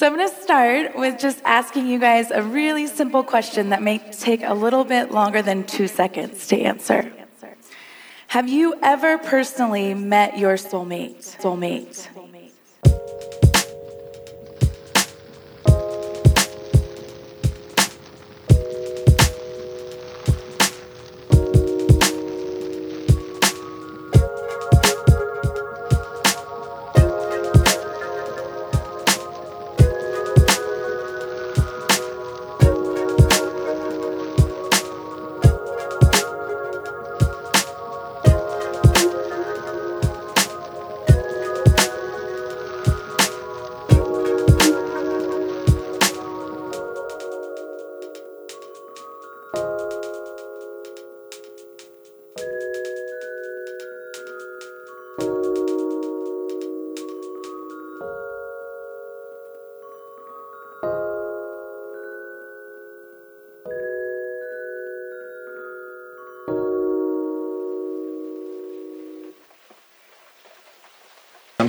So 0.00 0.06
I'm 0.06 0.16
going 0.16 0.30
to 0.30 0.34
start 0.34 0.96
with 0.96 1.20
just 1.20 1.42
asking 1.44 1.86
you 1.86 1.98
guys 1.98 2.30
a 2.30 2.42
really 2.42 2.86
simple 2.86 3.22
question 3.22 3.68
that 3.68 3.82
may 3.82 3.98
take 3.98 4.42
a 4.42 4.54
little 4.54 4.82
bit 4.82 5.10
longer 5.10 5.42
than 5.42 5.64
two 5.64 5.88
seconds 5.88 6.46
to 6.46 6.58
answer. 6.58 7.12
Have 8.28 8.48
you 8.48 8.76
ever 8.82 9.18
personally 9.18 9.92
met 9.92 10.38
your 10.38 10.54
soulmate? 10.54 11.36
Soulmate. 11.38 12.08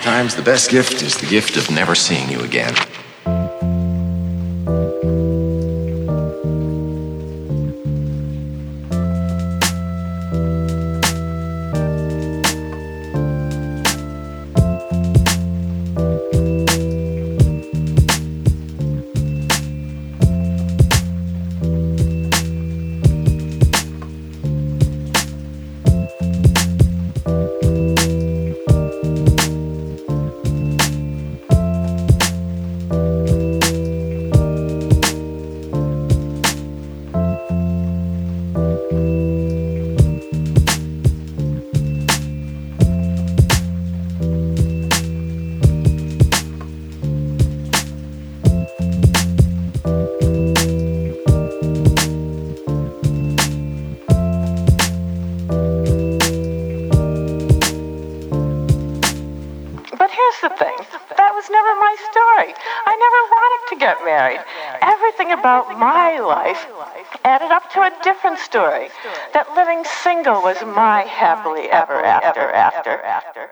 Sometimes 0.02 0.34
the 0.34 0.42
best 0.42 0.72
gift 0.72 1.04
is 1.04 1.16
the 1.16 1.28
gift 1.28 1.58
of 1.58 1.70
never 1.70 1.94
seeing 1.94 2.28
you 2.28 2.40
again. 2.40 2.74
Here's 60.22 60.42
the 60.42 60.54
thing 60.58 60.78
that 61.18 61.34
was 61.34 61.48
never 61.50 61.74
my 61.82 61.96
story. 62.12 62.54
I 62.86 62.94
never 62.94 63.22
wanted 63.36 63.62
to 63.72 63.76
get 63.80 63.98
married. 64.06 64.42
Everything 64.82 65.32
about 65.32 65.78
my 65.78 66.20
life 66.20 66.66
added 67.26 67.52
up 67.52 67.70
to 67.74 67.82
a 67.82 67.92
different 68.04 68.40
story. 68.40 68.90
That 69.34 69.50
living 69.56 69.84
single 69.86 70.42
was 70.42 70.62
my 70.62 71.02
happily 71.02 71.70
ever 71.70 72.04
after 72.04 72.52
after, 72.52 73.02
after, 73.02 73.04
after. 73.04 73.50